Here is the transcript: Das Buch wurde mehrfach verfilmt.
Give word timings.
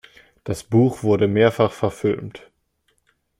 Das 0.45 0.63
Buch 0.63 1.03
wurde 1.03 1.27
mehrfach 1.27 1.71
verfilmt. 1.71 2.49